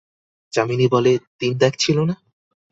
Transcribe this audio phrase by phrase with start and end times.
[0.53, 2.15] যামিনী বলে, তিন দাগ ছিল না?